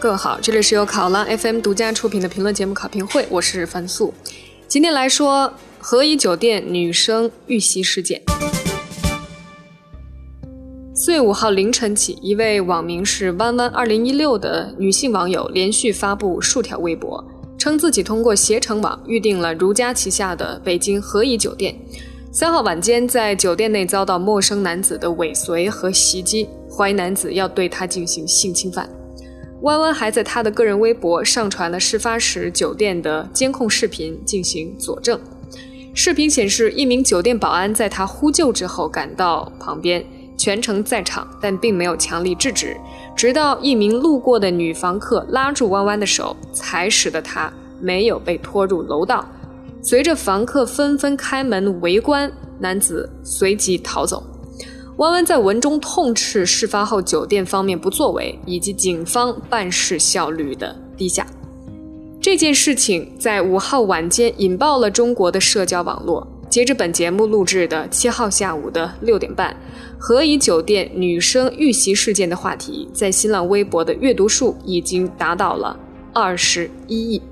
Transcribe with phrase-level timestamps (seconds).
[0.00, 4.14] 各位好，这里是由考拉 FM 独家出品的评论节目《考评会》，我是樊素。
[4.66, 8.22] 今天来说和颐酒店女生遇袭事件。
[10.94, 17.22] 四月五号凌晨起，一位网名是“弯弯二零一六”的女性网友连续发布数条微博，
[17.58, 21.78] 称自己通过携程网预订了如家旗下的北京和颐酒店。
[22.32, 28.88] 三号晚间，在酒店内遭到陌生男子的尾随和袭击，怀疑男子要对她进行性侵犯。
[29.62, 35.20] 弯弯还在他的个人微博上传了事发时酒店的监控视频进行佐证。
[35.92, 40.04] 视频显示，一名酒店保安在他呼救之后赶到旁边，
[40.36, 42.76] 全程在场，但并没有强力制止。
[43.14, 49.28] 直到一名路过的女房客拉住弯弯的手，才使得他没有被拖入楼道。
[49.82, 54.22] 随着房客纷纷开门围观，男子随即逃走。
[54.96, 61.26] 弯弯在文中痛斥事发后酒店方面不作为，以及警方办事效率的低下。
[62.20, 66.26] 这件事情在五号晚间引爆了中国的社交网络。
[66.50, 69.56] 截至本节目录制的七号下午的六点半，
[69.96, 75.78] 何以酒店女生遇袭事件的话题在新浪微博的阅读数已经达到了
[76.12, 77.22] 二十一亿。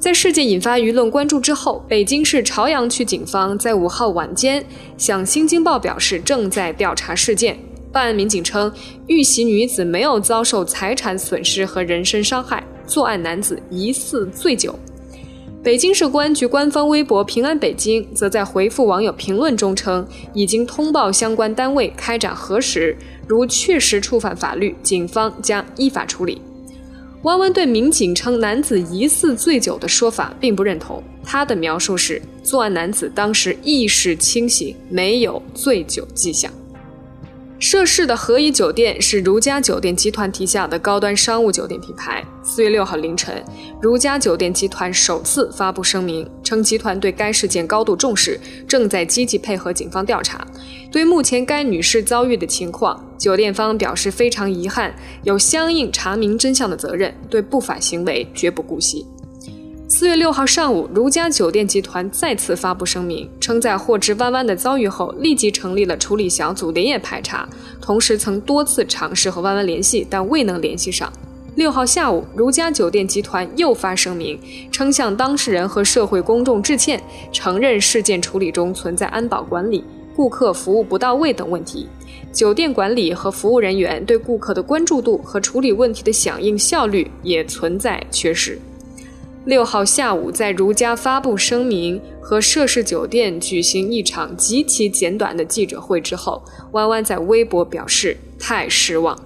[0.00, 4.64] 在事件引发舆论关注之后，北京市朝阳区警方在五号晚间
[4.96, 7.58] 向《新京报》表示，正在调查事件。
[7.92, 8.72] 办案民警称，
[9.08, 14.74] 遇袭女子没有遭受财产损失和人身伤害，作案男子疑似醉酒。
[15.62, 22.96] 北京市公安局官方微博“平安北京”则在回复网友评论中称，已经通报相关单位开展核实，
[23.28, 26.40] 如确实触犯法律，警方将依法处理。
[27.22, 36.50] 弯弯对民警称男子疑似醉酒的说法并不认同，他的描述是作案男子当时意识清醒，没有醉酒迹象。
[37.58, 42.24] 涉事的和颐酒店是如家酒店集团旗下的高端商务酒店品牌。
[42.42, 43.44] 四月六号凌晨，
[43.82, 50.42] 如家酒店集团首次发布声明，称集团对该事件高度重视，正在积极配合警方调查。
[50.90, 54.94] 对目前该女士遭遇的情况，酒店方表示非常遗憾，
[55.24, 59.06] 有相应查明真相的责任，对不法行为绝不姑息。
[59.86, 67.46] 四月六号上午，如家酒店集团再次发布声明，称在获知弯弯的遭遇后，立即成立了处理小组，连夜排查，
[67.78, 71.12] 同时曾多次尝试和弯弯联系，但未能联系上。
[71.56, 74.40] 六号下午，如家酒店集团又发声明，
[74.72, 76.98] 称向当事人和社会公众致歉，
[77.30, 79.84] 承认事件处理中存在安保管理、
[80.16, 81.86] 顾客服务不到位等问题，
[82.32, 88.58] 酒店管理和服务人员对顾客的关注度和处理问题的响应效率也存在缺失。
[89.46, 96.42] 六号下午，在如家发布声明和涉事酒店举行一场极其简短的记者会之后，
[96.72, 99.18] 弯弯在微博表示太失望。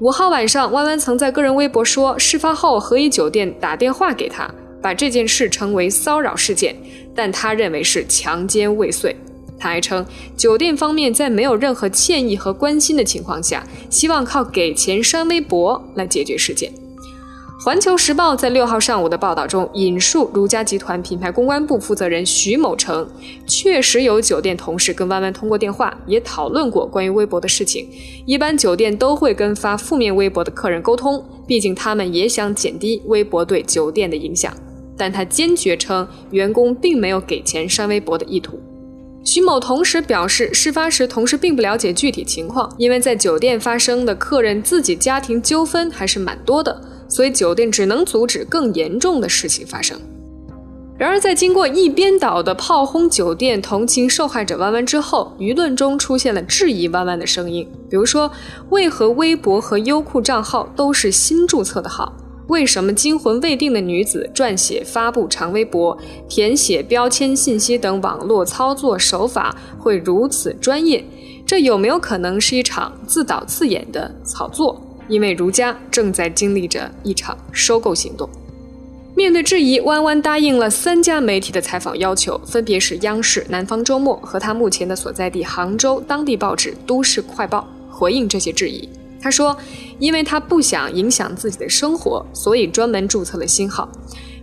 [0.00, 4.52] 五号晚上，弯弯曾在个人微博说，事发后和颐酒店打电话给他，
[4.82, 6.74] 把这件事称为骚扰事件，
[7.14, 9.14] 但他认为是强奸未遂。
[9.60, 10.04] 他还称，
[10.36, 16.72] 酒店方面在没有任何歉意和关心的情况下，希望靠给钱删微博来解决事件。
[17.62, 23.06] 环球时报在六号上午的报道中引述如家集团品牌公关部负责人徐某称，
[23.46, 27.86] 确实有酒店同事跟弯弯通过电话，也讨论过关于微博的事情。
[28.24, 34.50] 一般酒店都会跟发负面微博的客人沟通，毕竟他们也想减低微博对酒店的影响。
[34.96, 38.58] 但他坚决称，员工并没有给钱删微博的意图。
[39.22, 46.80] 徐某同时表示，事发时同事并不了解具体情况，因为在酒店发生的客人自己家庭纠纷还是蛮多的。
[47.06, 50.00] 所以酒店只能阻止更严重的事情发生。
[50.96, 57.66] 然而，在经过一边倒的炮轰酒店、同情受害者弯弯之后，舆论中出现了质疑弯弯的声音。
[57.88, 58.30] 比如说，
[58.68, 62.14] 为何微博和优酷账号都是新注册的号？
[62.50, 65.96] 为什么惊魂未定的女子撰写、发布长微博、
[66.28, 71.04] 填写标签信息等网络操作手法会如此专业？
[71.46, 74.84] 这有没有可能是一场自导自演的炒作？
[75.08, 78.28] 因为如家正在经历着一场收购行动，
[79.14, 87.68] 面对质疑，弯弯答应了三家媒体的采访要求，分别是央视、南方周末和他目前的所在地杭州当地报纸《都市快报》。
[87.96, 88.88] 回应这些质疑，
[89.22, 89.56] 他说
[90.00, 93.88] ：“因为他不想影响自己的生活，所以专门注册了新号。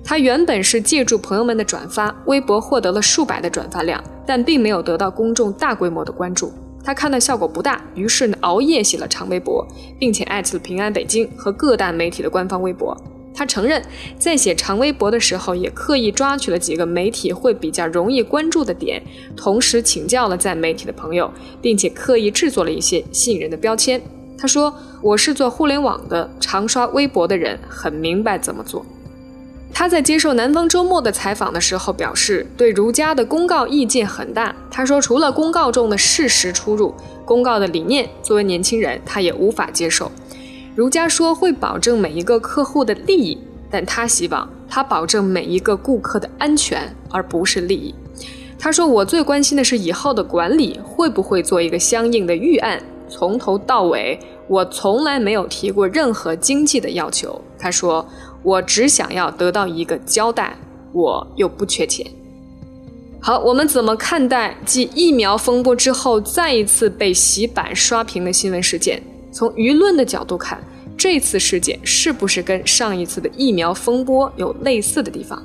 [0.03, 6.51] 他原本是借助朋友们的转发，微博获得了数百的转发量，但并没有得到公众大规模的关注。”
[6.83, 9.67] 他看到效果不大，于是呢熬夜写了长微博，
[9.99, 12.95] 并且艾特了平安北京和各大媒体的官方微博。
[13.33, 13.83] 他承认，
[14.17, 19.03] 在写长微博的时候，也刻意抓取了几个媒体会比较容易关注的点，
[19.35, 21.29] 同时请教了在媒体的朋友，
[21.61, 24.01] 并且刻意制作了一些吸引人的标签。
[24.37, 28.85] 他说：“我是做互联网的，常刷微博的人，很明白怎么做。”
[29.73, 34.55] 他在接受南方周末的采访的时候表示，对儒家的公告意见很大。
[34.71, 36.93] 他说：“除了公告中的事实出入，
[37.25, 40.11] 公告的理念，作为年轻人，他也无法接受。
[40.75, 43.37] 儒家说会保证每一个客户的利益，
[43.69, 47.93] 但他希望他保证每一个顾客的安全，而不是利益。”
[48.57, 57.41] 他说：“我最关心的是以后的管理会不会做一个相应的预案。”从头到尾，我从来没有提过任何经济的要求。
[57.57, 58.05] 他说
[58.43, 60.55] ：“我只想要得到一个交代，
[60.93, 62.05] 我又不缺钱。”
[63.19, 69.01] 好，我们怎么看待继疫苗风波之后再一次被洗版刷屏的新闻事件？
[69.31, 70.63] 从舆论的角度看，
[70.95, 75.41] 这次事件是不是跟上一次的疫苗风波有类似的地方？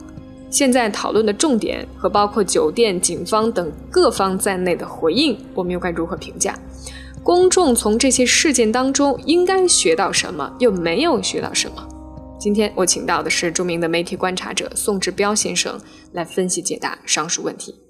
[0.51, 6.55] 现在讨论的重点和包括酒店、警方等各方在内的回应，我们又该如何评价？
[7.25, 11.89] 公众从这些事件当中应该学到什么，又没有学到什么？
[12.39, 15.81] 今天我请到的是著名的媒体观察者宋志彪先生
[16.13, 17.81] 来分析解答上述问题。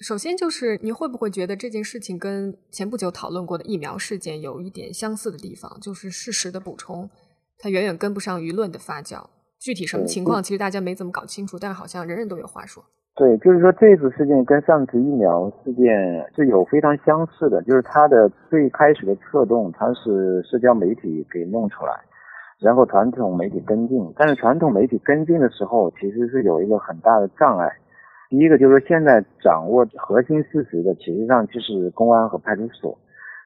[0.00, 7.10] 首先就是你会不会觉得这件事情跟前不久讨论过的疫苗事件有一点相似的地方，就是事实的补充，
[7.58, 9.26] 它远远跟不上舆论的发酵。
[9.58, 12.84] 具体什么情况，其实大家没怎么搞清楚，但是好像人人都有话说。
[13.18, 21.92] 对，就是说这次事件跟上次疫苗事件是有非常相似的，就是它的最开始的策动，它是社交媒体给弄出来，
[22.60, 24.00] 然后传统媒体跟进。
[24.16, 27.68] 但是传统媒体跟进的时候，其实是有一个很大的障碍。
[28.30, 32.96] 第一个就是现在掌握核心事实的，其实上就是公安和派出所，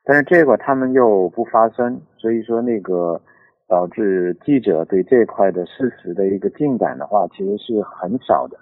[0.04, 3.19] 但是这块他们又不发声，所以说那个
[3.66, 8.58] 导致记者对这块的事实的一个进展的话，其实是很少的。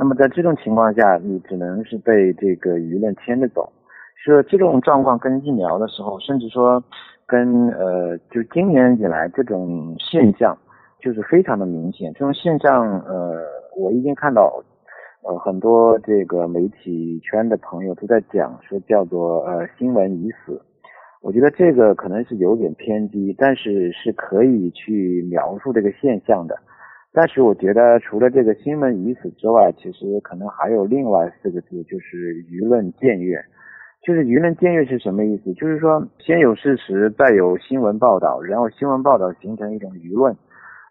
[0.00, 3.70] 那么在这种情况下，你只能是被这个舆论牵着走。
[4.16, 6.82] 说这种状况跟疫苗的时候，甚至说
[7.26, 10.56] 跟呃，就今年以来这种现象，
[11.00, 12.10] 就是非常的明显。
[12.14, 13.42] 这种现象，呃，
[13.76, 14.64] 我已经看到，
[15.22, 20.58] 呃，很多这个媒体圈的朋友都在讲，说叫做呃新闻已死。
[21.20, 26.58] 我觉得这个可能是有点偏激，但是是可以去描述这个现象的。
[27.12, 33.36] 但是我觉得，除了这个新闻已死之外，其实可能还有另外四个字，就是舆论僭越。
[34.02, 35.52] 就是舆论僭越是什么意思？
[35.54, 40.36] 就是说，先有事实，再有新闻报道，然后新闻报道形成一种舆论。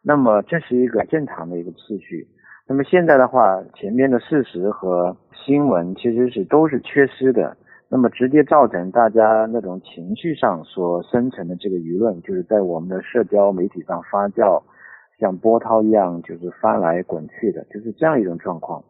[0.04, 2.27] 那么这是一个正常的一个次序。
[2.68, 7.56] 那么现在的话，前面的事实和新闻其实是都是缺失的。
[7.89, 14.62] 那么直接造成大家那种情绪上所生成的这个舆论，就是在我们的社交媒体上发酵。
[15.19, 18.83] 像波涛一样，就是翻来滚去的，就是这样一种状况。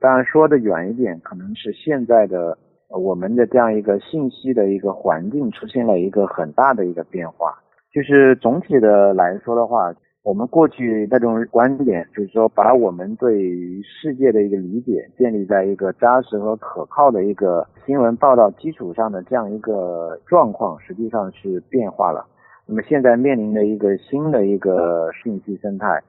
[0.00, 2.56] 当然说的远一点，可能是现在的
[2.88, 7.54] 我们的这样一个信息的一个环境出现了一个很大的一个变化。
[7.92, 9.92] 就是总体的来说的话，
[10.22, 22.26] 我们过去那种观点，就是说把我们对于世界的一个理解建立在一个扎实和可靠的一个新闻报道基础上的这样一个状况，实际上是变化了。
[22.68, 26.02] 那么现在面临的一个新的一个信息生态，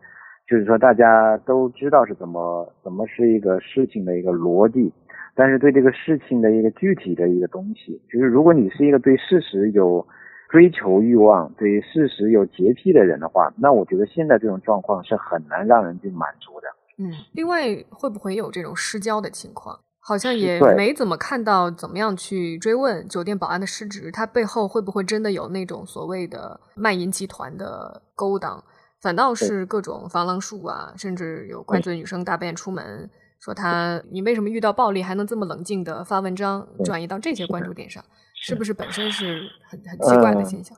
[0.46, 4.92] 就是说大家都知道是怎么怎么是一个事情的一个逻辑，
[5.34, 10.06] 但是对这个事情的一个具体的一个东西，就是如果你是一个对事实有
[10.50, 16.68] 追求欲望、对事实有洁癖的人的话，那我觉得现在这种状况是很难让人去满足的。
[16.98, 19.80] 嗯，另外会不会有这种失焦的情况？
[20.02, 28.64] 好像也没怎么看到怎么样去追问酒店保安的失职，他背后会不会真的有那种所谓的卖淫集团的勾当？
[29.02, 38.04] 反倒是各种防狼术啊，甚至有怪罪女生大便出门，说他你为什么遇到暴力还能这么冷静的发文章，转移到这些关注点上，
[38.42, 38.74] 是不是。
[38.74, 40.78] 本身是很很奇怪的现象？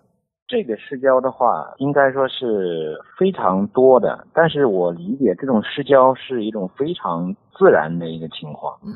[0.51, 8.77] 这个失焦的话，应该说是非常多的，但是我理解这种失焦是一种非常自然的一个情况。
[8.83, 8.91] 嗯。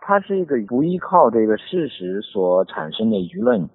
[0.00, 3.68] 它是一个不依靠这个事实所产生的舆论，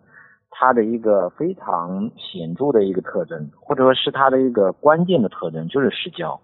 [0.50, 6.40] 它的一个非常显著的一个特征，或者说是它的一个关键的特征，就是失焦。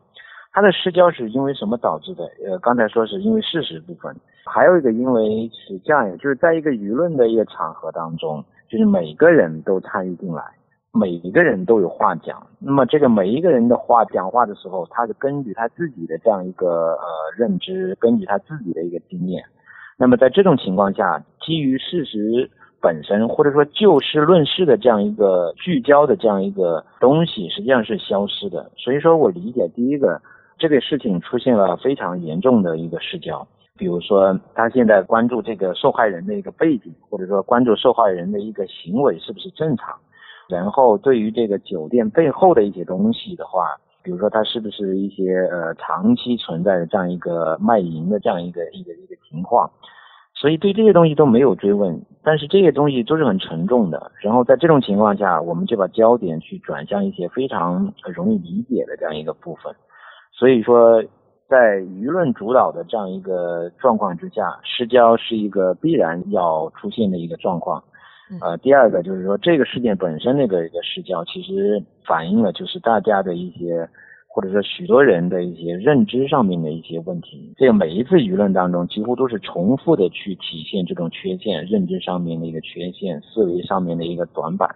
[0.53, 2.25] 它的失焦是因为什么导致的？
[2.47, 4.15] 呃，刚才说是因为事实部分，
[4.45, 10.43] 还有一个因为是这样，就是在一个舆论的一个场合当中，就是每个人都参与进来，
[10.95, 12.47] 每一个人都有话讲。
[12.57, 17.05] 那么这个每一个人的话讲话的时候，他是根据他自己的这样一个呃
[17.37, 19.43] 认知，根据他自己的一个经验。
[19.97, 22.49] 那么在这种情况下，基于事实
[22.81, 28.71] 本身或者说就事论事的这样一个聚焦的这样一个东西，实际上是消失的。
[28.77, 30.21] 所以说我理解，第一个，
[30.57, 33.45] 这个事情出现了非常严重的一个失焦。
[33.77, 39.93] 比如说，他现在关注这个受害人的一个背景，或者说关注受害人的一个行为是不是正常，
[40.47, 49.69] 然后对于这个酒店背后的一些东西的话，比如说它是不是一些呃长期存在的这样一个卖淫的这样一个一个一个情况，
[50.35, 54.11] 所以对这些东西都没有追问，但是这些东西都是很沉重的。
[54.21, 59.73] 然后在这种情况下，我们就把焦点去转向一些非常容易理解的这样一个部分。
[60.31, 61.01] 所以说，
[61.47, 67.83] 在舆论主导的这样一个状况之下，失焦是一个必然要出现的一个状况。
[68.41, 73.87] 呃，第二个就是说，这个事件本身那个一个视角，其实反映了就是大家的一些，
[74.27, 77.53] 或者说许多人的一些认知上面的一些问题。
[77.55, 84.67] 这个每一次舆论当中，几乎都是重复的去体现这种缺陷，认知上面的一个缺陷，思维上面的一个短板。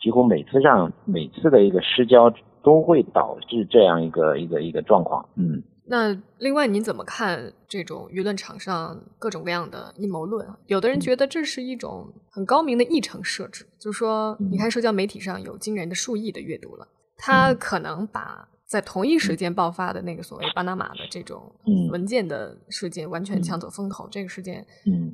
[0.00, 2.32] 几乎每次上每次的一个失焦，
[2.62, 5.24] 都会导致这样一个一个一个状况。
[5.36, 5.62] 嗯。
[5.88, 10.46] 那另外，你怎么看这种舆论场上各种各样的阴谋论？
[10.66, 21.52] 有的人觉得这是一种很高明的议程设置，就是说，你看社交媒体上有惊人的数亿的阅读了，他可能把在同一时间爆发的那个所谓巴拿马的这种
[21.92, 24.08] 文件的事件完全抢走风头。
[24.10, 24.66] 这个事件，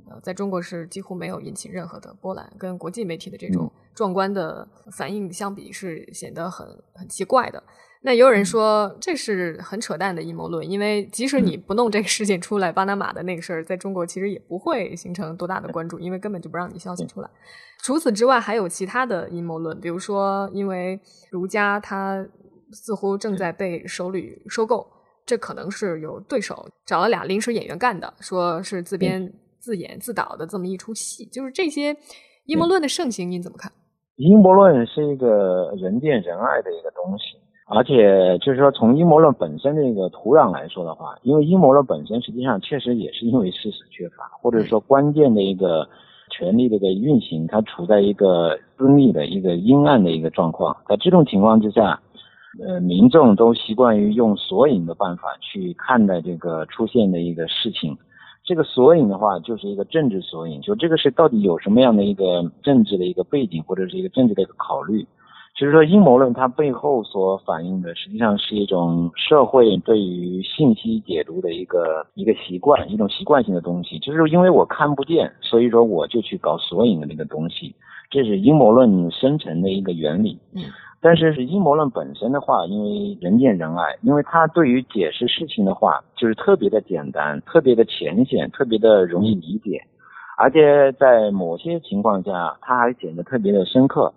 [0.09, 7.63] 呃，在中国是几乎没有引起任何的波澜，跟国际媒体的这种壮观的反应相比，是显得很很奇怪的。
[8.05, 17.31] 那也有人说这是很扯淡的阴谋论，因为即使你不弄这个事件出来，巴拿马的那个事儿在中国其实也不会形成多大的关注，因为根本就不让你消息出来。
[17.81, 20.99] 除此之外，还有其他的阴谋论，比如说因为
[21.31, 22.27] 儒家它
[22.73, 24.85] 似乎正在被首旅收购，
[25.25, 31.25] 这可能是有对手找了俩临时演员干的，说是自编自演自导的这么一出戏。
[31.27, 31.97] 就是这些
[32.47, 33.71] 阴谋论的盛行，您怎么看？
[34.17, 37.39] 阴谋论是一个人见人爱的一个东西。
[37.75, 45.89] 而且就是说，从阴谋论本身的一个土壤来说的话，因为阴谋论本身实际上确实也是因为事实缺乏，或者说关键的一个
[46.31, 50.77] 权力的一个运行，它处在一个私密的一个阴暗的一个状况。
[50.87, 51.99] 在这种情况之下，
[52.63, 57.97] 呃，民众都习惯于用索引的办法去看待这个出现的一个事情。
[58.45, 65.07] 这个索引的话，就是一个政治索引，就这个是到底有什么样的一个政治的一个背景，或者是一个政治的一个考虑。
[65.63, 73.97] 就是说，阴谋论它背后所反映的，实际上是一种社会对于信息解读的一个一个习惯，一种习惯性的东西。
[74.01, 77.73] 就是因为我看不见，所以说我就去搞索引的那个东西，
[78.11, 80.37] 这是阴谋论生成的一个原理。
[80.53, 80.65] 嗯。
[81.01, 89.81] 但是阴谋论本身的话，因为人见人爱，因为它对于解释事情的话，就是特别的简单，特别的浅显，特别的容易理解，
[90.37, 94.13] 而且在某些情况下，它还显得特别的深刻。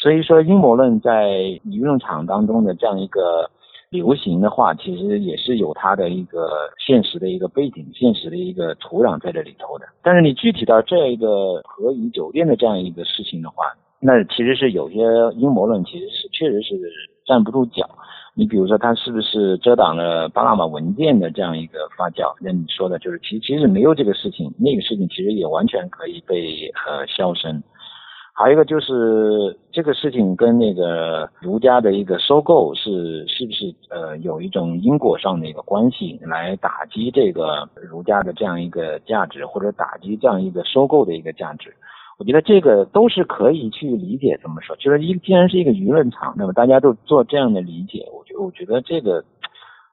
[0.00, 1.28] 所以说，阴谋论在
[1.66, 3.50] 舆论场当中的这样一个
[3.90, 9.84] 流行的话，其实也是有它的一个现实的一个背景、现实的一个土壤在这里头的。
[10.02, 13.64] 但是你具体到这样一个和颐酒店的这样一个事情的话，
[14.00, 14.96] 那其实是有些
[15.36, 16.78] 阴谋论其实是确实是
[17.26, 17.86] 站不住脚。
[18.34, 22.34] 你比如说，它是不是遮挡了巴拿马文件的这样一个发酵？
[22.40, 27.62] 那你说的就是，其其实没有这个事情，那个事情其实也完全可以被呃消声。
[28.40, 41.70] 还有一个就是这个事情跟那个儒家的一个收购是是不是呃有一种因果上的一个关系，来打击这个儒家的这样一个价值，或者打击这样一个收购的一个价值？
[42.18, 44.38] 我觉得这个都是可以去理解。
[44.40, 44.74] 怎么说？
[44.76, 49.22] 就是一既然是一个舆论场，那么大家都做这样的理解，我觉我觉得这个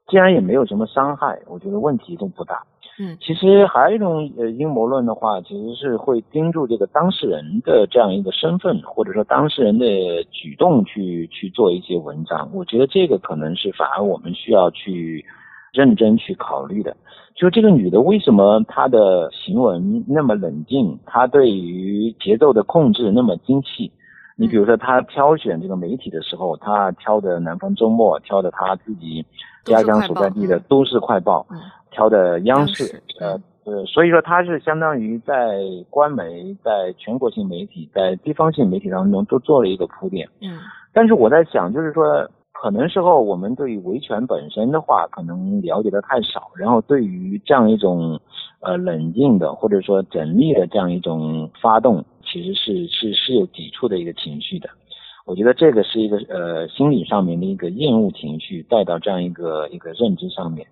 [0.08, 2.64] 既然也没有什么伤害，我觉得问题都不大。
[3.00, 9.86] 嗯，其实还有一种呃阴谋论的话，其实是会盯住这个当事人的这样一个身份，或者说当事人的
[10.32, 12.50] 举动去去做一些文章。
[12.54, 15.24] 我觉得这个可能是反而我们需要去
[15.72, 16.98] 认真去考虑的。
[17.36, 23.92] 就这个女的为什么她的行文那么冷静，她对于节奏的控制那么精细？
[24.38, 29.26] 你比如说他挑选这个媒体的时候，他挑的《南方周末》，挑的他自己
[29.66, 31.46] 家乡所在地的《都市快报》。
[31.90, 33.32] 挑的央视，呃
[33.64, 35.58] 呃，所以说他是相当于在
[35.90, 40.30] 官媒、在全国性媒体、在地方性媒体当中都做了一个铺垫。
[40.40, 40.60] 嗯，
[40.94, 48.20] 但是我在想，就是说，可能时候我们对于维权本身的话，可能了解的太少，然后对于这样一种
[48.60, 54.70] 呃冷静的或者说缜密的这样一种发动，其实是是是有抵触的一个情绪的。
[55.26, 60.66] 我觉得这个是一个呃心理上面的一个厌恶情绪带到这样一个一个认知上面。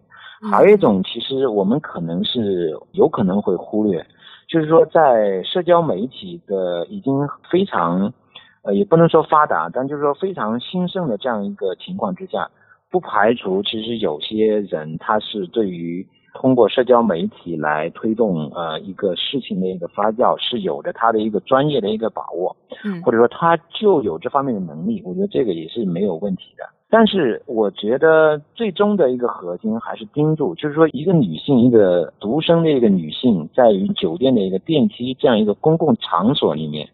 [0.52, 4.06] 还有一种，其实我们可能是有可能会忽略，
[4.48, 7.14] 就是说在社交媒体的已经
[7.50, 8.14] 非常，
[8.64, 12.50] 呃，也不能说发达，但就是说非常兴盛的这样一个情况之下，
[12.92, 26.63] 不排除其实有些人他是对于通过社交媒体来推动呃一个事情的一个发酵，是有着他的一个专业的一个把握，嗯，或者说他就有这方面的能力，我觉得这个也是没有问题的。
[26.89, 36.88] 但是我觉得最终的一个核心还是盯住，就是说一个女性，一个独生的一个女性，在于酒店的一个电梯这样一个公共场所里面，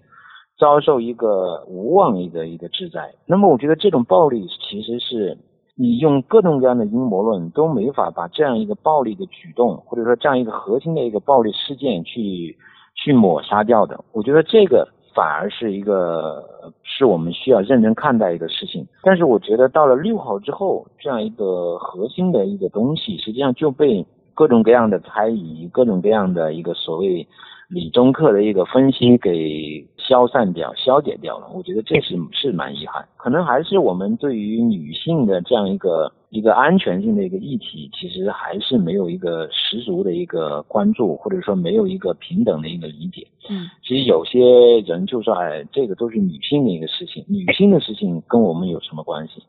[0.57, 3.13] 遭受一个无妄的一个制裁。
[3.25, 5.37] 那么我觉得这种暴力其实是。
[5.75, 12.57] 你用各种各样的阴谋论都没法把这样一个暴力的举动，或者说这样一个核心的一个暴力事件去
[12.95, 14.03] 去抹杀掉的。
[14.11, 16.43] 我觉得这个反而是一个
[16.83, 18.85] 是我们需要认真看待一个事情。
[19.01, 27.27] 但是我觉得到了六号之后，这样一个核心的一个东西，实际上就被各种各样的猜疑、各种各样的一个所谓。
[27.73, 33.07] 理中客的一个分析给消散掉、消解掉了，我觉得这是是蛮遗憾。
[33.15, 43.25] 可能还是我们对于女性的这样一个一个安全性的一个议题，其实还是没有一个十足的一个关注，或者说没有一个平等的一个理解。
[43.49, 49.41] 嗯，其实有些人就说，哎，这个都是女性的一个事情，女性的事情跟我们有什么关系？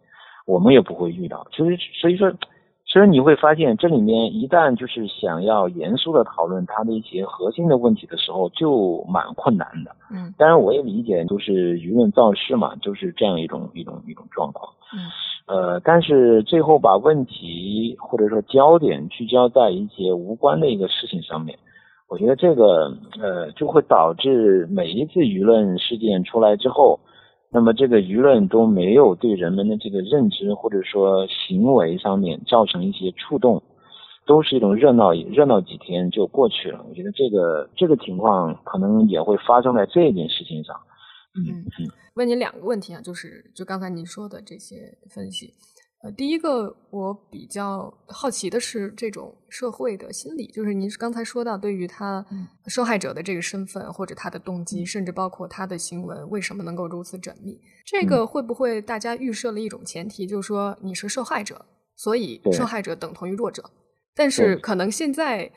[0.47, 1.45] 我们也不会遇到。
[1.51, 2.33] 其实，所以说。
[2.93, 9.97] 其实你会发现，这里面一旦就是想要严肃的讨论它的一些核心的问题的时候，就蛮困难的。
[10.11, 14.71] 嗯，当然我也理解，就是舆论造势嘛，就是这样一种一种一种状况。
[14.93, 15.09] 嗯，
[15.47, 21.59] 呃，但是最后把问题或者说焦点聚焦在一些无关的一个事情上面，
[22.11, 27.01] 我觉得这个呃就会导致每一次舆论事件出来之后。
[27.53, 33.63] 那么这个舆论都没有对人们的这个认知或者说行为上面造成一些触动，
[34.27, 36.83] 都是一种热闹，热闹几天就过去了。
[36.89, 40.75] 我觉得这个这个情况可能也会发生在这件事情上。
[41.35, 45.53] 嗯嗯，问你两个问题啊，就是就刚才您说的这些分析。
[46.03, 52.25] 呃，第一个我比较好奇的是这种社会的心理，就是您刚才说到对于他
[52.67, 57.57] 受害者的这个身份或者他的动机，甚至包括他的行为为什么能够如此缜密，
[57.87, 63.63] 这个会不会大家预设了一种前提，就是说你是受害者，所以受害者等同于弱者？
[64.13, 65.49] 但是可能现在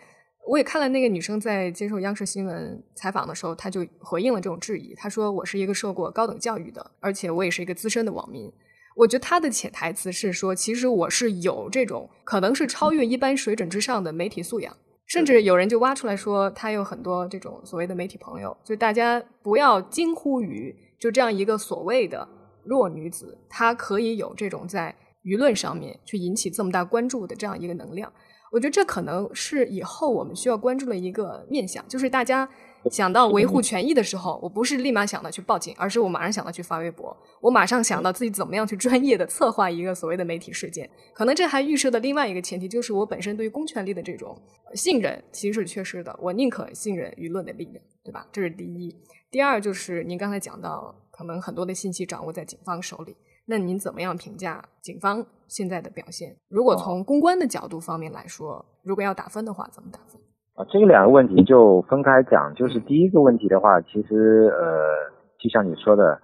[0.48, 8.54] 我也看了那个女生在接受央视新闻采访的时候，她就回应了这种质疑，她说我是一个受过高等教育的，而且我也是一个资深的网民。
[8.96, 18.56] 我觉得他的潜台词是说，其实我是有这种可能是超越一般水准之上的媒体素养，甚至有人就挖出来说，他有很多这种所谓的媒体朋友。
[18.64, 22.28] 就大家不要惊呼于就这样一个所谓的
[22.64, 28.12] 弱女子，她可以有这种在舆论上面去引起这么大关注的这样一个能量。
[28.52, 32.50] 我觉得这可能是以后我们需要关注的一个面向，就是大家。
[32.92, 40.88] 想到维护权益的时候，我不是立马想到去报警，而是我马上想到去发微博，我马上想到自己怎么样去专业的策划一个所谓的媒体事件。
[41.12, 44.40] 可能这还预设的另外一个前提，就是我本身对于公权力的这种
[44.76, 48.28] 信任其实是缺失的，我宁可信任舆论的力量，对吧？
[48.32, 48.96] 这是第一。
[49.32, 56.36] 第二就是您刚才讲到，可能很多的信息掌握在警方手里，那您怎么样评价警方现在的表现？
[56.50, 60.20] 如果从公关的角度方面来说，如果要打分的话，怎么打分？
[60.56, 62.54] 啊，这个两个问题就分开讲。
[62.56, 66.20] 就是第一个问题的话，其实呃，就像你说的，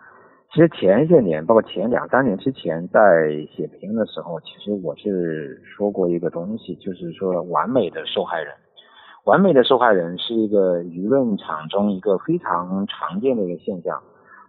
[0.53, 2.99] 其实前些年，包括前两三年之前，在
[3.55, 8.53] 写评的时候，其实我是说过一个东西，就是说完美的受害人，
[9.25, 14.01] 完美的受害人是一个舆论场中一个非常常见的一个现象，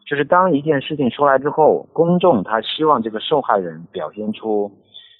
[0.07, 4.71] 就是当一件事情出来之后，公众他希望这个受害人表现出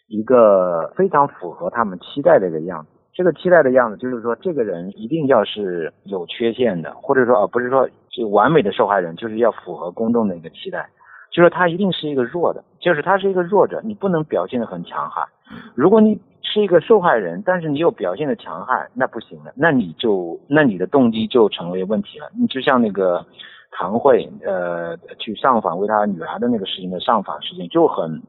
[0.09, 2.89] 一个非常符合他们期待的一个样子。
[3.15, 10.89] 这个期待的样子，就是说这个人一定要是有缺陷的，或者说啊，不是说就完美的受害人，就是要符合公众的一个期待，
[11.31, 15.27] 就是他一定是一个弱的，就是他是一个弱者，你不能表现的很强悍。
[15.75, 22.31] 如果你是一个受害人，但是你又表现的强悍，那不行的，那你就那你的动机就成为问题了。
[22.41, 23.25] 你就像那个
[23.73, 28.23] 唐慧，呃，去上访为他女儿的那个事情的上访事情，就很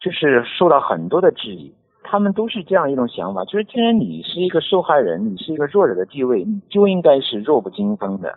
[0.00, 1.72] 就是受到很多的质疑。
[2.02, 8.34] 他们都是这样一种想法，就是既然你是一个受害人，你是一个弱者的地位，你就应该是弱不禁风的，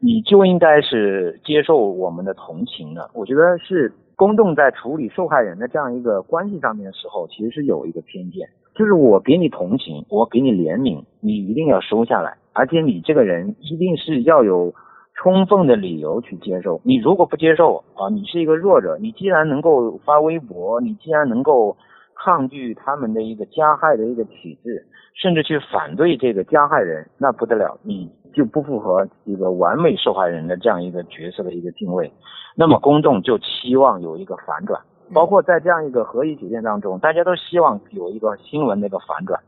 [0.00, 3.08] 你就应该是接受我们的同情的。
[3.14, 14.74] 我觉得是公众在处理受害人的这样一个关系上面的时候，其实是有一个偏见，就是我给你同情，我给你怜悯，你一定要收下来，而且你这个人一定是要有
[15.14, 16.80] 充分的理由去接受。
[16.84, 21.76] 你如果不接受啊，你是一个弱者，你既然能够发微博，你既然能够。
[22.16, 32.10] 抗拒他们的一个加害的一个体制，甚至去反对这个加害人，那不得了，你就不符合一个完美受害人的这样一个角色的一个定位。
[32.54, 34.80] 那么公众就期望有一个反转，
[35.12, 39.38] 包括在这样一个合议酒店当中，大家都希望有一个新闻的一个反转。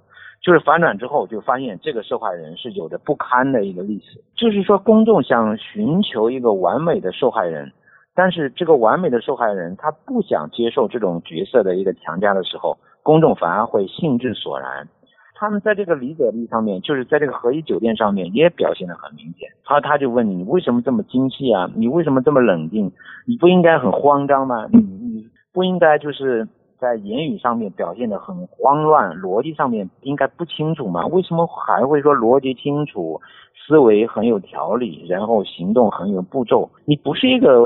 [0.43, 7.73] 就是反转之后就发现这个受害人是有着不堪的一个历史，就是说公众想寻求一个完美的受害人，
[8.15, 14.87] 但是这个完美的受害人他不想接受这种角色的一个强加的时候，公众反而会兴致索然。
[15.35, 19.49] 他们在这个理解力上面，就是在这个和颐酒店上面也表现的很明显。
[19.65, 21.69] 他他就问你，你为什么这么精细啊？
[21.75, 22.91] 你为什么这么冷静？
[23.27, 24.67] 你不应该很慌张吗？
[24.73, 26.47] 你你不应该就是。
[26.87, 31.05] 在言语上面表现的很慌乱，逻辑上面应该不清楚吗？
[31.09, 33.21] 为什么还会说逻辑清楚，
[33.67, 36.71] 思维很有条理，然后行动很有步骤？
[36.85, 37.65] 你不是一个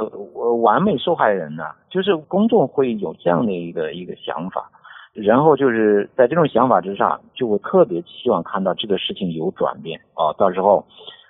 [0.63, 4.71] 完美受害人呐，就是公众会有这样的一个一个想法，
[5.13, 10.33] 然后就是在这种想法之上，就会特别希望看到这个事情有转变啊。
[10.39, 10.83] 到时候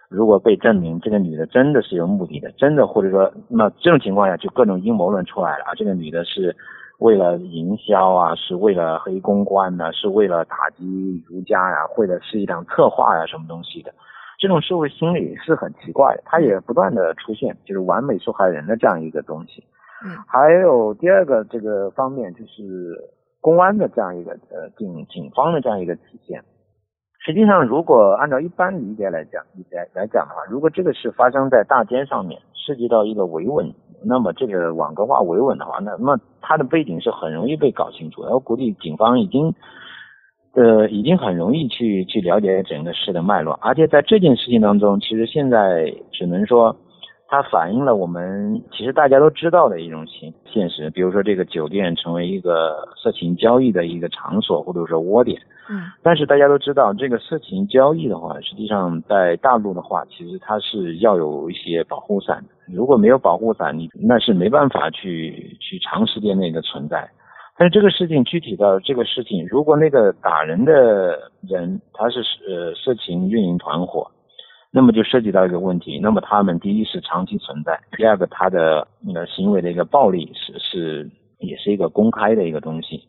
[0.09, 6.55] 如果被证明这个女的真的是有目的的，真的或者说那这种情况下就各种阴谋论出来了啊，这个女的是。
[7.01, 13.93] 为了营销啊，是为了黑公关呢，是为了打击儒家呀，或者是一档策划呀，什么东西的？
[14.39, 19.65] 这种社会心理是很奇怪的，它也不断的出现，就是完美受害人的这样一个东西。
[20.05, 22.97] 嗯，还有第二个这个方面，就是
[23.41, 26.43] 公安的这样一个呃警警方的这样一个体现。
[27.23, 33.71] 实际上，如果按照一般理解来讲，来来讲的话，如果这个是发生在大街上面，涉及到一个维稳。
[34.03, 38.23] 那么这个网格化维稳的话，那那它的背景是很容易被搞清楚。
[38.23, 39.55] 然后估计警方已经，
[40.55, 43.53] 呃，已经很容易去去了解整个事的脉络。
[43.61, 46.75] 而且在这件事情当中，其实现在只能说，
[47.29, 50.89] 它反映了我们其实大家都知道的一种现现实。
[50.89, 55.39] 比如说这个酒店成为一个色情交易的一个场所，或者说窝点。
[55.71, 55.89] 嗯。
[56.03, 62.75] 但是大家都知道，这个色情交易的话，实际上在大陆的话，其实它是要有一些保护伞的。
[62.75, 67.09] 如果没有保护伞，你那是没办法去去长时间内的存在。
[67.57, 74.11] 但是这个事情具体到这个事情，如果那个打人的人他是呃色情运营团伙，
[74.73, 76.01] 那么就涉及到一个问题。
[76.01, 83.07] 那么他们第一是长期存在，第二个他的那个行为的一个暴力是是也是一个公开的一个东西。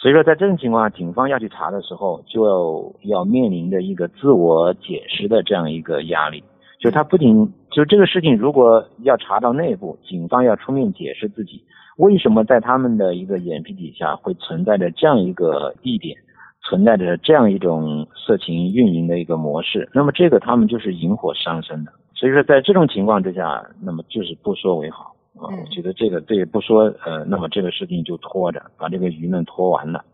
[0.00, 6.42] 所以说在这种情况下，警方要去查的时候，就要要面临着一个自我解释的这样一个压力。
[6.80, 11.60] 就他不仅就这个事情，如果要查到内部，警方要出面解释自己
[11.96, 16.16] 为什么在他们的一个眼皮底下会存在着这样一个地点，
[16.62, 21.90] 存在着这样一种色情运营的一个模式，那么这个他们就是引火上身的。
[22.14, 25.48] 所以说在这种情况之下，那么就是不说为好啊。
[25.50, 30.04] 我觉得这个对不说，呃，那么这个事情就拖着，把这个舆论拖完了，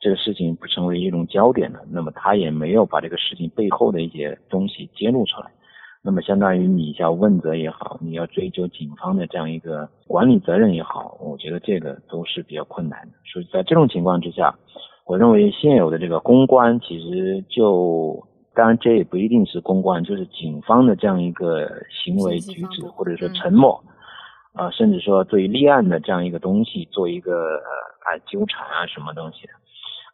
[0.00, 5.50] 这个事情不成为一种焦点了，那么他也没有把这个事情背后的一些东西揭露出来。
[6.00, 13.14] 那么相当于你要问责也好，你要追究警方的这样一个管理责任也好，我觉得这个都是比较困难的。
[13.30, 14.54] 所以在这种情况之下，
[15.06, 23.82] 我认为现有的这个公关其实就，当然这也不一定是公关，就是警方的这样一个行为举止或者说沉默，
[24.58, 27.70] 啊，甚至说对立案的这样一个东西做一个呃
[28.04, 29.52] 啊纠缠啊什么东西的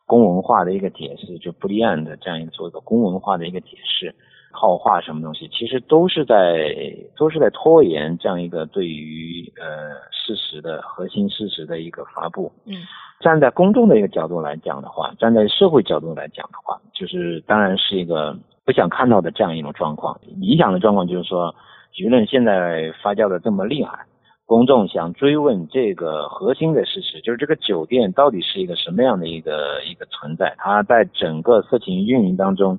[0.06, 4.14] 公文化的一个解释，就不立案的这样一个做一个公文化的一个解释。
[4.56, 6.72] 套话什么东西，其实都是在
[7.16, 12.52] 都是在拖延这样一个对于呃事实的核心事实的一个发布。
[12.64, 12.76] 嗯，
[13.18, 18.32] 站在公众的一个角度来讲的话，站在社会角度来讲的话，就是当然是一个
[18.64, 20.16] 不想看到的这样一种状况。
[20.36, 21.52] 理想的状况就是说，
[21.96, 24.06] 舆论现在发酵的这么厉害，
[24.54, 32.78] 公众想追问这个核心的事实，就是这个酒店到底是一个什么样的一个一个存在，它在整个色情运营当中。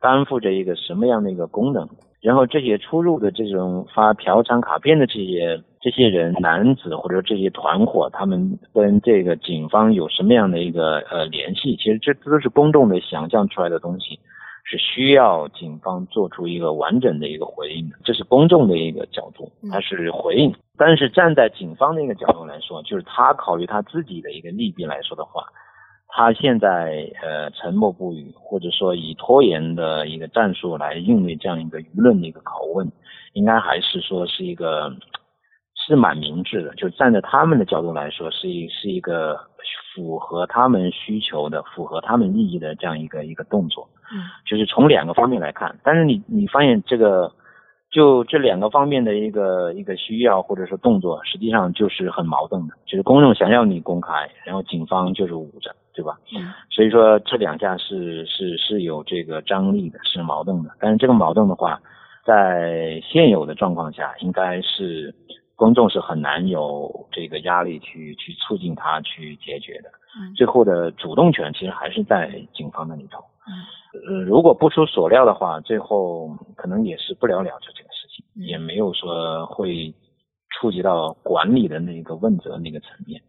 [0.00, 1.86] 担负着一个什么样的一个功能？
[2.22, 11.76] 然后这些出入的这种发嫖娼卡片的这些这些人男子或者这些团伙，他们跟这个警方有什么样的一个呃联系？
[11.76, 14.18] 其实这都是公众的想象出来的东西，
[14.70, 17.96] 是需要警方做出一个完整的一个回应的。
[18.04, 20.54] 这是公众的一个角度，它是回应。
[20.78, 25.44] 但是站在警方的一个角度来说，就是他考虑他自己的一个利弊来说的话。
[26.06, 32.88] 他现在呃沉默不语，或者说以拖延的一个战术来应对这样一个舆论的一个拷问，
[33.32, 34.94] 应该还是说是一个
[35.90, 36.74] 是蛮明智的。
[36.76, 39.38] 就站在他们的角度来说，是一是一个
[39.94, 43.88] 符合他们需求的、符合他们利益的这样一个一个动作。
[44.12, 45.78] 嗯，就是从两个方面来看。
[45.84, 47.32] 但是你你发现这个。
[47.92, 52.74] 就这两个方面的一个一个需要或者说动作，实际上就是很矛盾的。
[52.86, 56.16] 就是公众想要你公开，然后警方就是捂着，对吧？
[56.32, 56.52] 嗯。
[56.70, 60.70] 所以说这两下是是是有这个张力的，是矛盾的。
[60.78, 61.80] 但是这个矛盾的话，
[62.24, 65.12] 在现有的状况下，应该是
[65.60, 69.90] 公众是很难有这个压力去去促进他去解决的。
[70.18, 70.32] 嗯。
[70.34, 73.22] 最后的主动权其实还是在警方那里头。
[74.08, 79.92] 呃，如果不出所料的话，最后可能也是不了了之这个事情，也没有说会
[80.48, 83.20] 触及到管理的那个问责那个层面。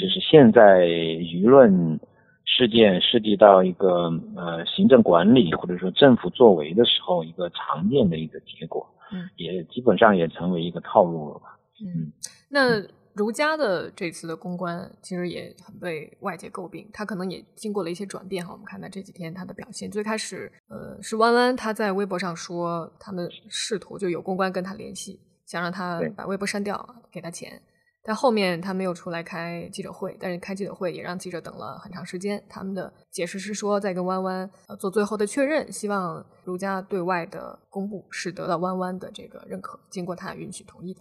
[0.00, 2.00] 就是现在舆论
[2.44, 11.55] 事件涉及到一个呃行政管理或者说政府作为的时候，一个常见的一个结果，嗯，也基本上也成为一个套路了吧。
[11.84, 12.12] 嗯，
[12.48, 12.80] 那
[13.14, 18.52] 儒家的这次的公关其实也很被外界诟病，他可能也经过了一些转变哈。
[18.52, 27.60] 我们看到这几天他的表现，最开始呃是弯弯他在微博上说他们试图就有公关跟他联系，想让他把微博删掉，给他钱。
[28.02, 32.40] 但后面他没有出来开记者会，但是开记者会也让记者等了很长时间。
[32.48, 41.00] 他们的解释是说在跟弯弯呃做最后的确认，希望儒家对外的公布是得到弯弯的这个认可，经过他允许同意的。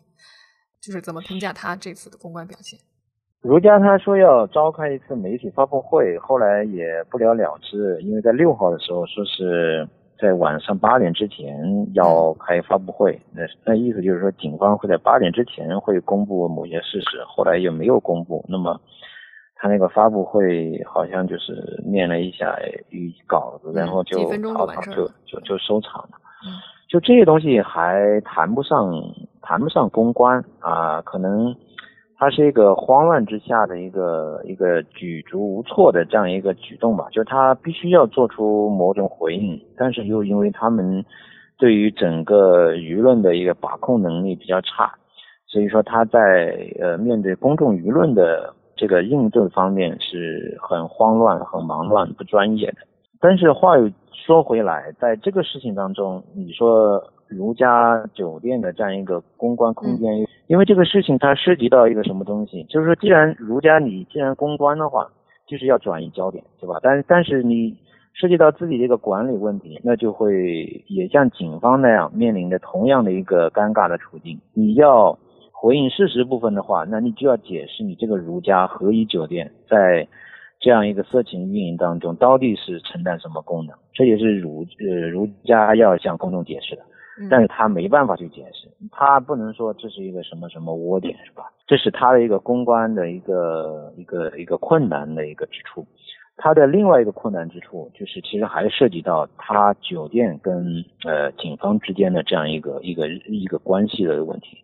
[0.86, 2.80] 就是怎么评价他这次的公关表现？
[3.42, 9.88] 如家他说要召开一次媒体发布会，后来也不了了之，因为在六号的时候说是
[10.20, 11.58] 在晚上八点之前
[11.96, 18.80] 要开发布会，那那意思就是说警方会在八点之前会公布某些事实，后来也没有公布，那么
[19.56, 22.56] 他那个发布会好像就是念了一下
[22.90, 26.18] 语稿子，然后就就就就收场了。
[26.88, 28.92] 就这些东西还谈不上
[29.46, 31.56] 谈不上公关啊，可能
[32.18, 41.06] 它是一个慌乱之下的一个一个举足无措的这样一个举动吧，就是他必须要做出某种回应，但是又因为他们
[41.60, 44.94] 对于整个舆论的一个把控能力比较差，
[45.46, 52.78] 所以说他在呃面对公众舆论的这个应对方面是很慌乱、很忙乱、不专业的。
[53.20, 65.10] 但是话又说回来，在这个事情当中，你说如家酒店的这样一个公关空间，因为这个事情它涉及到一个什么东西，就是说，既然如家你既然公关的话，
[65.48, 66.80] 就是要转移焦点，对吧？
[66.82, 67.76] 但但是你
[68.14, 74.40] 涉及到自己的一个管理问题，那就会也像警方那样面临着同样的一个尴尬的处境。
[74.54, 75.18] 你要
[75.52, 80.08] 回应事实部分的话，那你就要解释你这个如家合一酒店在。
[80.58, 83.76] 这样一个色情运营当中，到底是承担什么功能？
[83.94, 86.82] 这也是儒呃儒家要向公众解释的，
[87.30, 91.44] 但是他没办法去解释，他不能说这是一个什么什么窝点，是吧？
[91.68, 95.86] 这是他的一个公关的一个一个一个困难的一个之处。
[96.38, 104.58] 他的另外一个困难之处，就是其实还涉及到他酒店跟呃警方之间的这样一个一个一个关系的问题。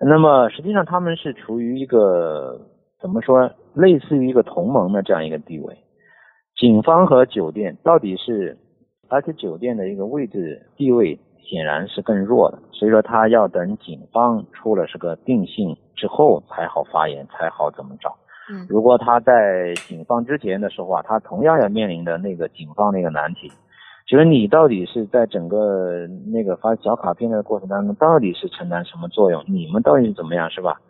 [0.00, 2.60] 那么实际上他们是处于一个。
[2.98, 3.52] 怎么说？
[3.74, 5.76] 类似于一个同盟的这样一个地位，
[6.56, 8.56] 警方和酒店到底是，
[9.08, 11.16] 而且酒店的一个位置地位
[11.48, 18.14] 显然是更弱的，所以说他要等警方出了这个定性之后才好发言，才好怎么找。
[18.50, 23.50] 嗯，如果他在警方之前的时候啊，他同样要面临的那个警方那个难题，
[24.06, 29.42] 就是你到底是在整个那个发小卡片的过程当中，到底是承担什么作用？
[29.46, 30.80] 你们到底是怎么样，是吧？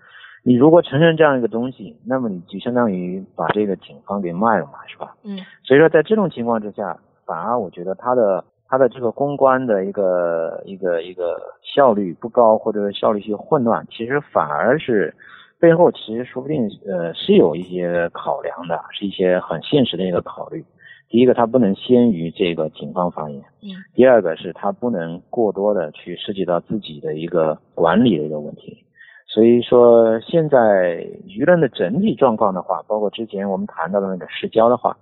[0.44, 5.14] 你如果承认这样一个东西，那么你就相当于把这个警方给卖了嘛，是吧？
[5.24, 5.38] 嗯。
[5.64, 15.14] 所以说，在这种情况之下，反而我觉得他的他的这个公关的一个一个一个效率不高，或者效率性混乱，其实反而是
[15.60, 20.64] 背后其实说不定呃是有一些考量的，是一些很现实的一个考虑。
[21.08, 23.40] 第一个，他不能先于这个警方发言。
[23.62, 23.70] 嗯。
[23.94, 28.82] 第二个是他不能过多的去涉及到自己的一个管理的一个问题。
[29.28, 34.96] 所以说，现在舆论的整体状况的话，包括之前我们谈到的那个市郊的话，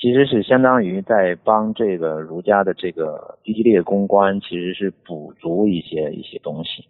[0.00, 6.82] 其实是相当于在帮这个儒家的这个低级列公关，其实是补足一些一些东西，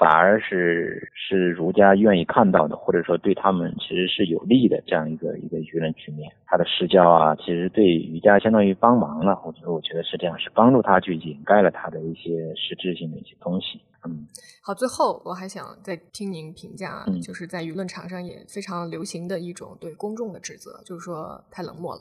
[0.00, 6.32] 反而是是儒家愿意看到的，或者说对他们其实是有利的这样一个一个舆论局面。
[6.46, 13.78] 他的施教啊，其实对儒家相当于帮忙了，我觉得我觉得是这样，是帮助他去掩盖了他的一些实质性的一些东西。
[14.06, 14.26] 嗯，
[14.62, 22.00] 好，最后我还想再听您评价，就是在舆论场上也非常流行的一种对公众的指责，就是说太冷漠了，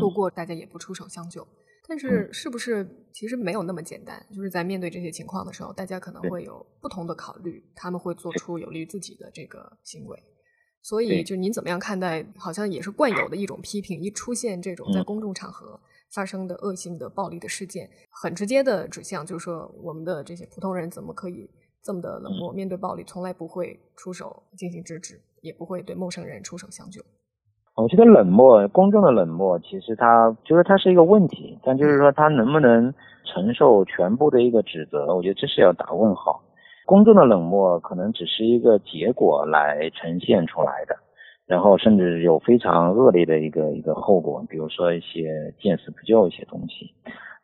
[0.00, 1.46] 路过大家也不出手相救。
[1.86, 4.24] 但是是不是其实没有那么简单？
[4.34, 10.22] 就是在面对这些情况的时候，大家可能会有不同的考虑，他们会做出有利于自己的这个行为。
[10.82, 12.26] 所以，就您怎么样看待？
[12.36, 15.80] 好像也是惯有的一种批评，一出现这种在公众场合。
[16.10, 21.50] 发生的恶性的暴力的事件，很直接的指向就是说，我们的这些普通人怎么可以
[21.82, 22.52] 这么的冷漠？
[22.52, 27.04] 面对暴力，从来不会出手进行制止，也不会对陌生人出手相救。
[27.76, 36.40] 我觉得冷漠，公众的冷漠，其实他就是它是一个问题，但就是说他能不能承受全部的一个指责，我觉得这是要打问号。
[36.86, 40.94] 公众的冷漠可能只是一个结果来呈现出来的。
[41.46, 46.90] 然后甚至有非常恶劣的一个一个后果，比如说一些见死不救一些东西。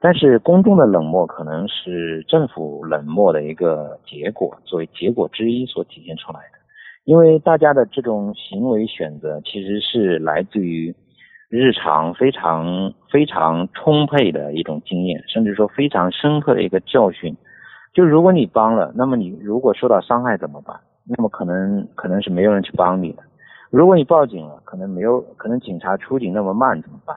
[0.01, 6.60] 但是公众的冷漠可能是政府冷漠的一个结果，作为结果之一所体现出来的。
[7.05, 10.95] 因为大家的这种行为选择其实是来自于
[11.49, 17.37] 日常非常非常充沛的一种经验，甚至说非常深刻的一个教训。
[17.93, 20.79] 就如果你帮了，那么你如果受到伤害怎么办？
[21.09, 23.23] 那么可能可能是没有人去帮你的。
[23.71, 27.17] 如果你报警了，可能没有可能警察出警那么慢怎么办？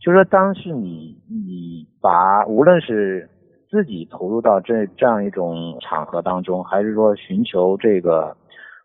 [0.00, 3.28] 就说，当时你你把无论是
[3.70, 8.34] 自己投入到这这样一种场合当中，还是说寻求这个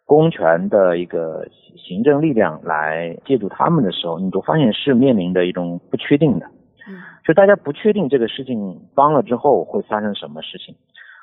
[0.09, 6.47] 公权的一个行政力量来借助他们的时候，你都发现是面临的一种不确定的。
[6.87, 10.73] 嗯，就大家不确定这个事情帮了之后会发生什么事情。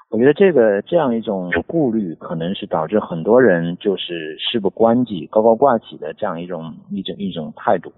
[0.09, 7.92] 我觉得这个这样一种顾虑，可能是导致很多人就是事不关己、高高挂起的这样一种一种一种态度。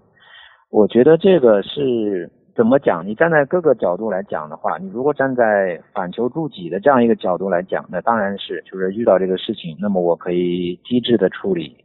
[0.71, 3.07] 我觉得这个是怎么讲？
[3.07, 11.77] 你站在各个角度来讲的话，你如果站在反求诸己的这样一个角度来讲，那当然是就是遇到这个事情，那么我可以机智的处理，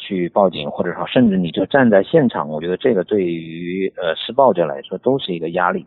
[0.00, 5.86] 去报警，或者说甚至你就站在现场，我觉得这个对于呃施暴者来说都是一个压力。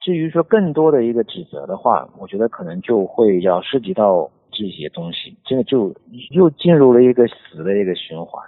[0.00, 5.92] 至于说更多的一个指责的话，我觉得可能就会要涉及到这些东西，这个就
[6.30, 8.40] 又进入了一个死的一个循环。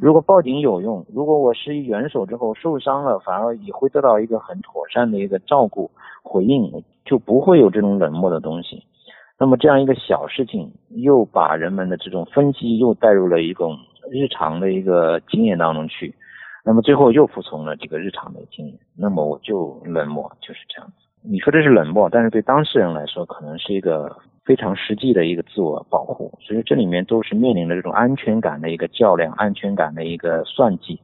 [0.00, 5.90] 如果报警有用，如果我施以援手之后受伤了，反而也会得到一个很妥善的一个照顾
[6.22, 6.70] 回应，
[7.04, 8.84] 就不会有这种冷漠的东西。
[9.38, 13.76] 那么这样一个小事情，又把人们的这种分析又带入了一种
[14.10, 16.14] 日常的一个经验当中去，
[16.64, 20.94] 那么最后又服从了这个日常的经验，那么我就冷漠，就是这样子。
[21.22, 24.14] 你说这是冷漠，但是对当事人来说，可能是一个。
[24.50, 31.00] 非常实际的一个自我保护，所以这里面都是面临着这种安全感的一个较量，安全感的一个算计，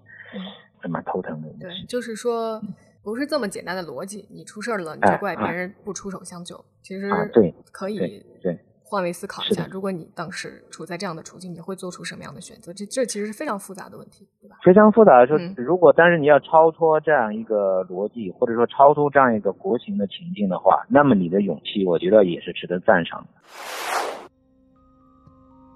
[0.82, 1.48] 嗯，蛮头疼的。
[1.60, 2.60] 对，就是说
[3.04, 8.58] 不是这么简单的逻辑，你出事儿了，你就怪别人不出手相救，其实对，可以对。
[8.88, 12.72] 换位思考一下，如果你当时处在这样的处境，你会做出什么样的选择？
[12.72, 14.56] 这这其实是非常复杂的问题，对吧？
[14.64, 15.26] 非常复杂的。
[15.26, 23.28] 说如果但是你要超脱这样一个逻辑，或者说超脱这样一个国情的情境的话，那么你的勇气，我觉得也是值得赞赏的。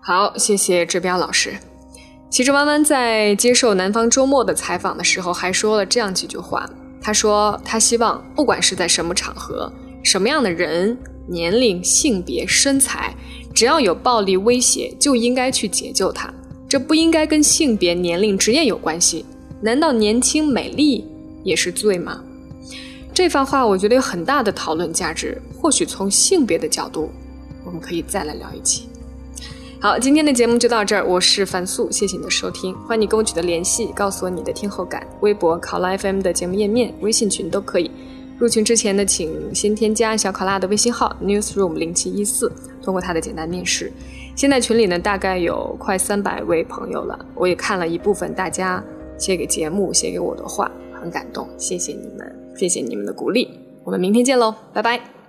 [0.01, 1.53] 好，谢谢志彪老师。
[2.31, 6.64] 其实弯弯在接受《南方周末》的采访的时候，还说了这样几句话。
[7.03, 9.68] 他说，他希望不管是在什么场合，
[10.05, 10.96] 什么样的人。
[11.31, 13.14] 年龄、性别、身材，
[13.55, 16.33] 只要有暴力威胁，就应该去解救他。
[16.69, 19.25] 这不应该跟性别、年龄、职业有关系。
[19.61, 21.05] 难道年轻美丽
[21.45, 22.21] 也是罪吗？
[23.14, 25.40] 这番话我觉得有很大的讨论价值。
[25.57, 27.11] 或许从性别的角度，
[27.64, 28.88] 我们可以再来聊一期。
[29.79, 31.07] 好，今天的节目就到这儿。
[31.07, 32.75] 我是樊素，谢谢你的收听。
[32.87, 35.07] 欢迎你跟我取得联系，告诉我你的听后感。
[35.21, 37.90] 微博考拉 FM 的节目页面、微信群都可以。
[38.40, 42.50] 入群之前呢，请先添加小考拉的微信号 newsroom 零七一四，
[42.83, 43.92] 通过他的简单面试。
[44.35, 47.22] 现在群里呢，大概有快三百位朋友了。
[47.35, 48.83] 我也看了一部分大家
[49.18, 53.46] 写给节目、写给我的话，很感动，谢谢你们，谢谢你们的鼓励。
[53.85, 55.19] 我们明天见喽，拜拜。